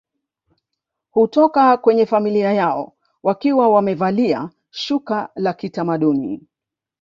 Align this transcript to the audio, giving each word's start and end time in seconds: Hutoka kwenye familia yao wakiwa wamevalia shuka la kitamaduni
Hutoka 1.11 1.77
kwenye 1.77 2.05
familia 2.05 2.53
yao 2.53 2.93
wakiwa 3.23 3.69
wamevalia 3.69 4.49
shuka 4.71 5.29
la 5.35 5.53
kitamaduni 5.53 6.43